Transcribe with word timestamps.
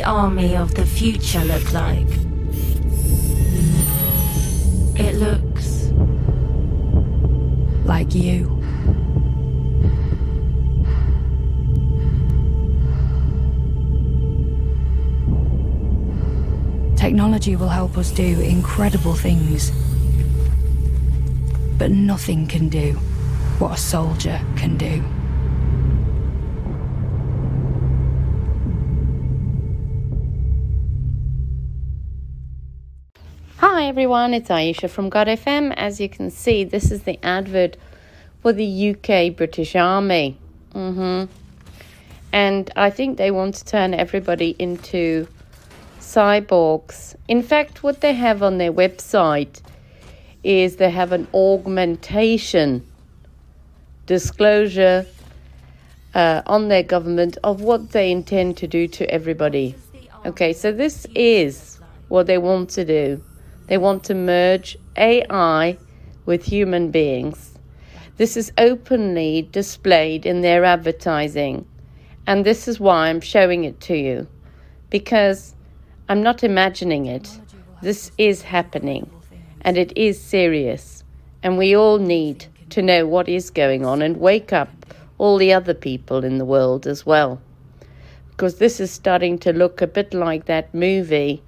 the 0.00 0.06
army 0.06 0.56
of 0.56 0.74
the 0.74 0.86
future 0.86 1.44
look 1.44 1.74
like? 1.74 2.08
It 4.98 5.16
looks 5.16 5.90
like 7.84 8.14
you. 8.14 8.46
Technology 16.96 17.56
will 17.56 17.68
help 17.68 17.98
us 17.98 18.10
do 18.10 18.40
incredible 18.40 19.14
things. 19.14 19.70
But 21.76 21.90
nothing 21.90 22.46
can 22.46 22.70
do 22.70 22.94
what 23.58 23.72
a 23.72 23.76
soldier 23.76 24.40
can 24.56 24.78
do. 24.78 25.04
Hi 33.60 33.88
everyone, 33.88 34.32
it's 34.32 34.48
Aisha 34.48 34.88
from 34.88 35.10
God 35.10 35.26
FM. 35.26 35.74
As 35.76 36.00
you 36.00 36.08
can 36.08 36.30
see, 36.30 36.64
this 36.64 36.90
is 36.90 37.02
the 37.02 37.22
advert 37.22 37.76
for 38.40 38.54
the 38.54 38.94
UK 38.94 39.36
British 39.36 39.76
Army. 39.76 40.38
Mm-hmm. 40.74 41.30
And 42.32 42.70
I 42.74 42.88
think 42.88 43.18
they 43.18 43.30
want 43.30 43.56
to 43.56 43.64
turn 43.66 43.92
everybody 43.92 44.56
into 44.58 45.28
cyborgs. 45.98 47.16
In 47.28 47.42
fact, 47.42 47.82
what 47.82 48.00
they 48.00 48.14
have 48.14 48.42
on 48.42 48.56
their 48.56 48.72
website 48.72 49.60
is 50.42 50.76
they 50.76 50.88
have 50.88 51.12
an 51.12 51.28
augmentation 51.34 52.86
disclosure 54.06 55.04
uh, 56.14 56.40
on 56.46 56.68
their 56.68 56.82
government 56.82 57.36
of 57.44 57.60
what 57.60 57.90
they 57.90 58.10
intend 58.10 58.56
to 58.56 58.66
do 58.66 58.88
to 58.88 59.10
everybody. 59.10 59.74
Okay, 60.24 60.54
so 60.54 60.72
this 60.72 61.06
is 61.14 61.78
what 62.08 62.26
they 62.26 62.38
want 62.38 62.70
to 62.70 62.86
do. 62.86 63.22
They 63.70 63.78
want 63.78 64.02
to 64.04 64.14
merge 64.16 64.76
AI 64.96 65.78
with 66.26 66.42
human 66.42 66.90
beings. 66.90 67.56
This 68.16 68.36
is 68.36 68.50
openly 68.58 69.48
displayed 69.52 70.26
in 70.26 70.40
their 70.40 70.64
advertising. 70.64 71.64
And 72.26 72.44
this 72.44 72.66
is 72.66 72.80
why 72.80 73.06
I'm 73.06 73.20
showing 73.20 73.62
it 73.62 73.80
to 73.82 73.94
you. 73.96 74.26
Because 74.90 75.54
I'm 76.08 76.20
not 76.20 76.42
imagining 76.42 77.06
it. 77.06 77.30
This 77.80 78.10
is 78.18 78.42
happening, 78.42 79.08
and 79.60 79.78
it 79.78 79.96
is 79.96 80.20
serious. 80.20 81.04
And 81.44 81.56
we 81.56 81.76
all 81.76 81.98
need 81.98 82.46
to 82.70 82.82
know 82.82 83.06
what 83.06 83.28
is 83.28 83.50
going 83.50 83.86
on 83.86 84.02
and 84.02 84.16
wake 84.16 84.52
up 84.52 84.68
all 85.16 85.38
the 85.38 85.52
other 85.52 85.74
people 85.74 86.24
in 86.24 86.38
the 86.38 86.44
world 86.44 86.88
as 86.88 87.06
well. 87.06 87.40
Because 88.30 88.58
this 88.58 88.80
is 88.80 88.90
starting 88.90 89.38
to 89.38 89.52
look 89.52 89.80
a 89.80 89.86
bit 89.86 90.12
like 90.12 90.46
that 90.46 90.74
movie, 90.74 91.40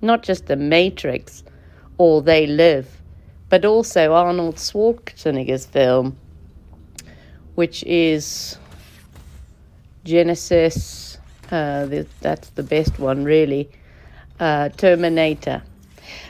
not 0.00 0.22
just 0.22 0.46
The 0.46 0.54
Matrix 0.54 1.42
or 1.98 2.22
They 2.22 2.46
Live, 2.46 2.88
but 3.48 3.64
also 3.64 4.14
Arnold 4.14 4.56
Schwarzenegger's 4.56 5.66
film, 5.66 6.16
which 7.54 7.84
is 7.84 8.56
Genesis. 10.04 11.18
Uh, 11.50 11.86
the, 11.86 12.06
that's 12.20 12.50
the 12.50 12.62
best 12.62 12.98
one, 12.98 13.24
really 13.24 13.70
uh, 14.40 14.68
Terminator. 14.70 15.62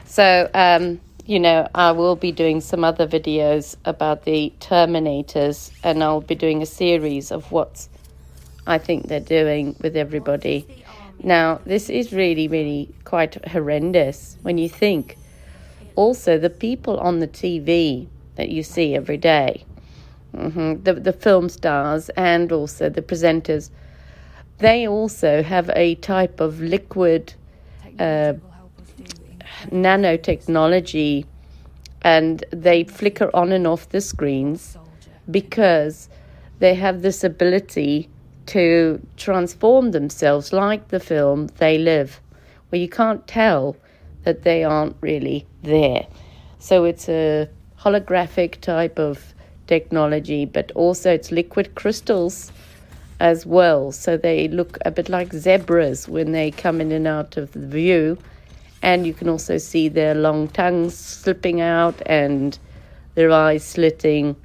So, 0.06 0.50
um, 0.54 1.00
you 1.26 1.38
know, 1.38 1.68
I 1.74 1.92
will 1.92 2.16
be 2.16 2.32
doing 2.32 2.60
some 2.60 2.84
other 2.84 3.06
videos 3.06 3.76
about 3.84 4.24
the 4.24 4.52
Terminators, 4.60 5.70
and 5.82 6.02
I'll 6.02 6.22
be 6.22 6.34
doing 6.34 6.62
a 6.62 6.66
series 6.66 7.30
of 7.30 7.52
what 7.52 7.86
I 8.66 8.78
think 8.78 9.08
they're 9.08 9.20
doing 9.20 9.76
with 9.80 9.96
everybody. 9.96 10.66
Now, 11.22 11.60
this 11.66 11.90
is 11.90 12.12
really, 12.12 12.48
really 12.48 12.94
quite 13.04 13.44
horrendous 13.46 14.36
when 14.42 14.56
you 14.56 14.68
think. 14.68 15.18
Also, 15.98 16.38
the 16.38 16.48
people 16.48 16.96
on 17.00 17.18
the 17.18 17.26
TV 17.26 18.06
that 18.36 18.50
you 18.50 18.62
see 18.62 18.94
every 18.94 19.16
day, 19.16 19.64
mm-hmm, 20.32 20.80
the, 20.84 20.94
the 20.94 21.12
film 21.12 21.48
stars 21.48 22.08
and 22.10 22.52
also 22.52 22.88
the 22.88 23.02
presenters, 23.02 23.70
they 24.58 24.86
also 24.86 25.42
have 25.42 25.68
a 25.74 25.96
type 25.96 26.38
of 26.38 26.60
liquid 26.60 27.34
uh, 27.98 28.34
nanotechnology 29.72 31.26
and 32.02 32.44
they 32.52 32.84
flicker 32.84 33.28
on 33.34 33.50
and 33.50 33.66
off 33.66 33.88
the 33.88 34.00
screens 34.00 34.78
because 35.28 36.08
they 36.60 36.76
have 36.76 37.02
this 37.02 37.24
ability 37.24 38.08
to 38.46 39.04
transform 39.16 39.90
themselves 39.90 40.52
like 40.52 40.86
the 40.90 41.00
film 41.00 41.48
They 41.58 41.76
Live, 41.76 42.20
where 42.68 42.80
you 42.80 42.88
can't 42.88 43.26
tell 43.26 43.76
that 44.28 44.42
they 44.42 44.62
aren't 44.62 44.94
really 45.00 45.46
there. 45.62 46.06
So 46.58 46.84
it's 46.84 47.08
a 47.08 47.48
holographic 47.80 48.60
type 48.60 48.98
of 48.98 49.32
technology, 49.66 50.44
but 50.44 50.70
also 50.72 51.10
it's 51.14 51.32
liquid 51.32 51.74
crystals 51.74 52.52
as 53.20 53.46
well. 53.46 53.90
So 53.90 54.18
they 54.18 54.48
look 54.48 54.76
a 54.84 54.90
bit 54.90 55.08
like 55.08 55.32
zebras 55.32 56.10
when 56.10 56.32
they 56.32 56.50
come 56.50 56.82
in 56.82 56.92
and 56.92 57.06
out 57.06 57.38
of 57.38 57.52
the 57.52 57.66
view. 57.66 58.18
And 58.82 59.06
you 59.06 59.14
can 59.14 59.30
also 59.30 59.56
see 59.56 59.88
their 59.88 60.14
long 60.14 60.48
tongues 60.48 60.94
slipping 60.94 61.62
out 61.62 62.02
and 62.04 62.58
their 63.14 63.30
eyes 63.32 63.64
slitting. 63.64 64.36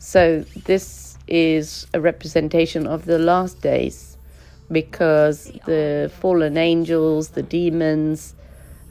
So 0.00 0.44
this 0.66 1.16
is 1.28 1.86
a 1.94 2.00
representation 2.00 2.84
of 2.88 3.04
the 3.04 3.20
last 3.20 3.62
days 3.62 4.18
because 4.72 5.52
the 5.66 6.10
fallen 6.20 6.56
angels, 6.58 7.28
the 7.28 7.44
demons, 7.44 8.34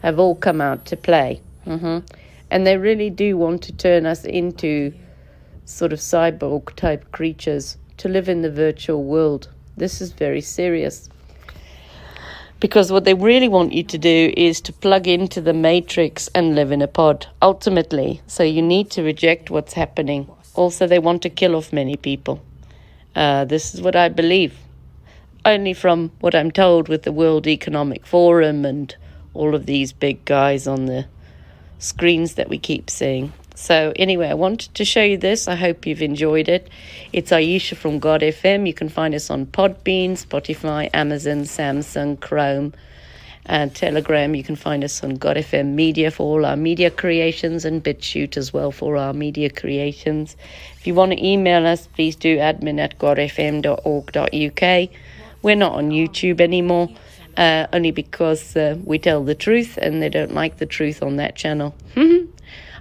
have 0.02 0.20
all 0.20 0.36
come 0.36 0.62
out 0.62 0.86
to 0.86 0.98
play. 0.98 1.42
Mm-hmm. 1.66 2.00
And 2.50 2.68
they 2.68 2.78
really 2.78 3.10
do 3.10 3.38
want 3.38 3.62
to 3.64 3.74
turn 3.74 4.06
us 4.06 4.24
into 4.24 4.94
sort 5.66 5.92
of 5.92 6.00
cyborg 6.00 6.74
type 6.76 7.12
creatures 7.12 7.78
to 7.98 8.08
live 8.08 8.30
in 8.30 8.42
the 8.42 8.52
virtual 8.52 9.04
world. 9.04 9.50
This 9.76 10.02
is 10.02 10.12
very 10.12 10.42
serious. 10.42 11.10
Because 12.60 12.92
what 12.92 13.04
they 13.04 13.14
really 13.14 13.48
want 13.48 13.74
you 13.74 13.84
to 13.84 13.98
do 13.98 14.34
is 14.36 14.62
to 14.62 14.74
plug 14.74 15.08
into 15.08 15.42
the 15.42 15.54
matrix 15.54 16.28
and 16.34 16.56
live 16.56 16.72
in 16.72 16.82
a 16.82 16.88
pod, 16.88 17.28
ultimately. 17.42 18.22
So 18.26 18.44
you 18.44 18.62
need 18.62 18.90
to 18.92 19.04
reject 19.04 19.52
what's 19.52 19.74
happening. 19.74 20.28
Also, 20.56 20.88
they 20.88 20.98
want 20.98 21.22
to 21.22 21.30
kill 21.30 21.56
off 21.56 21.72
many 21.72 21.98
people. 21.98 22.42
Uh, 23.16 23.46
this 23.46 23.76
is 23.76 23.82
what 23.82 23.96
I 23.96 24.10
believe. 24.10 24.56
Only 25.46 25.74
from 25.74 26.12
what 26.20 26.34
I'm 26.34 26.50
told 26.50 26.90
with 26.90 27.04
the 27.04 27.12
World 27.12 27.46
Economic 27.46 28.08
Forum 28.08 28.66
and 28.66 28.96
all 29.34 29.56
of 29.56 29.66
these 29.66 29.94
big 29.94 30.24
guys 30.26 30.68
on 30.68 30.86
the 30.86 31.06
screens 31.80 32.36
that 32.36 32.50
we 32.50 32.58
keep 32.58 32.90
seeing. 32.90 33.34
So, 33.56 33.92
anyway, 33.96 34.28
I 34.30 34.36
wanted 34.36 34.76
to 34.76 34.86
show 34.86 35.02
you 35.02 35.18
this. 35.18 35.48
I 35.48 35.56
hope 35.56 35.88
you've 35.88 36.04
enjoyed 36.04 36.48
it. 36.48 36.70
It's 37.12 37.32
Aisha 37.32 37.76
from 37.76 37.98
God 37.98 38.22
FM. 38.22 38.68
You 38.68 38.74
can 38.74 38.88
find 38.88 39.16
us 39.16 39.32
on 39.32 39.48
Podbean, 39.48 40.12
Spotify, 40.12 40.92
Amazon, 40.94 41.42
Samsung, 41.42 42.20
Chrome, 42.20 42.74
and 43.48 43.74
Telegram. 43.74 44.36
You 44.36 44.44
can 44.44 44.56
find 44.56 44.84
us 44.84 45.04
on 45.04 45.16
God 45.16 45.38
FM 45.38 45.74
Media 45.74 46.12
for 46.12 46.24
all 46.24 46.46
our 46.46 46.56
media 46.56 46.92
creations 46.92 47.66
and 47.66 47.84
BitChute 47.84 48.38
as 48.38 48.54
well 48.54 48.72
for 48.72 48.96
our 48.96 49.14
media 49.14 49.50
creations. 49.50 50.36
If 50.78 50.86
you 50.86 50.94
want 50.94 51.14
to 51.14 51.26
email 51.26 51.66
us, 51.66 51.88
please 51.88 52.16
do 52.16 52.38
admin 52.38 52.80
at 52.80 53.00
godfm.org.uk. 53.00 54.90
We're 55.42 55.56
not 55.56 55.74
on 55.74 55.90
YouTube 55.90 56.42
anymore. 56.42 56.90
Uh, 57.38 57.68
only 57.72 57.92
because 57.92 58.56
uh, 58.56 58.76
we 58.84 58.98
tell 58.98 59.24
the 59.24 59.36
truth 59.36 59.78
and 59.80 60.02
they 60.02 60.10
don't 60.10 60.34
like 60.34 60.58
the 60.58 60.66
truth 60.66 61.04
on 61.04 61.18
that 61.18 61.36
channel. 61.36 61.76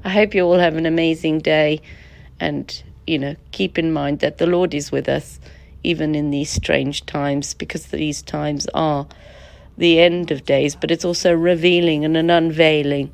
I 0.02 0.08
hope 0.08 0.34
you 0.34 0.44
all 0.44 0.58
have 0.58 0.76
an 0.76 0.86
amazing 0.86 1.40
day 1.40 1.82
and, 2.40 2.82
you 3.06 3.18
know, 3.18 3.36
keep 3.50 3.78
in 3.78 3.92
mind 3.92 4.20
that 4.20 4.38
the 4.38 4.46
Lord 4.46 4.72
is 4.72 4.90
with 4.90 5.10
us 5.10 5.38
even 5.82 6.14
in 6.14 6.30
these 6.30 6.48
strange 6.50 7.04
times 7.04 7.52
because 7.52 7.88
these 7.88 8.22
times 8.22 8.66
are 8.72 9.06
the 9.76 10.00
end 10.00 10.30
of 10.30 10.44
days, 10.46 10.74
but 10.74 10.90
it's 10.90 11.04
also 11.04 11.34
revealing 11.34 12.04
and 12.04 12.16
an 12.16 12.30
unveiling. 12.30 13.12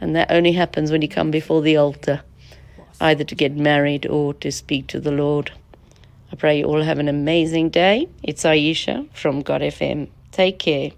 And 0.00 0.14
that 0.14 0.30
only 0.30 0.52
happens 0.52 0.92
when 0.92 1.02
you 1.02 1.08
come 1.08 1.30
before 1.30 1.62
the 1.62 1.76
altar, 1.76 2.22
either 3.00 3.24
to 3.24 3.34
get 3.34 3.56
married 3.56 4.06
or 4.06 4.34
to 4.34 4.52
speak 4.52 4.86
to 4.88 5.00
the 5.00 5.10
Lord. 5.10 5.50
I 6.32 6.36
pray 6.36 6.60
you 6.60 6.66
all 6.66 6.82
have 6.82 7.00
an 7.00 7.08
amazing 7.08 7.70
day. 7.70 8.08
It's 8.22 8.44
Aisha 8.44 9.08
from 9.12 9.42
God 9.42 9.62
FM. 9.62 10.08
Take 10.32 10.58
care. 10.58 10.90